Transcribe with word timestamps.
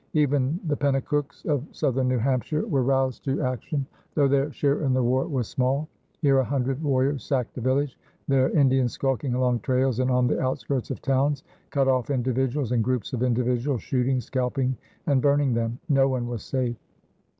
Even 0.13 0.59
the 0.65 0.75
Pennacooks 0.75 1.45
of 1.45 1.63
southern 1.71 2.07
New 2.07 2.17
Hampshire 2.17 2.65
were 2.65 2.81
roused 2.81 3.23
to 3.25 3.39
action, 3.43 3.85
though 4.15 4.27
their 4.27 4.51
share 4.51 4.81
in 4.81 4.95
the 4.95 5.03
war 5.03 5.27
was 5.27 5.47
small. 5.47 5.87
Here 6.23 6.39
a 6.39 6.43
hundred 6.43 6.81
warriors 6.81 7.23
sacked 7.23 7.55
a 7.59 7.61
village; 7.61 7.99
there 8.27 8.49
Indians 8.49 8.93
skulking 8.93 9.35
along 9.35 9.59
trails 9.59 9.99
and 9.99 10.09
on 10.09 10.25
the 10.25 10.41
outskirts 10.41 10.89
of 10.89 11.03
towns 11.03 11.43
cut 11.69 11.87
off 11.87 12.09
individuals 12.09 12.71
and 12.71 12.83
groups 12.83 13.13
of 13.13 13.21
individuals, 13.21 13.83
shooting, 13.83 14.19
scalping, 14.19 14.75
and 15.05 15.21
burning 15.21 15.53
them. 15.53 15.77
No 15.87 16.07
one 16.09 16.25
was 16.27 16.41
safe. 16.41 16.77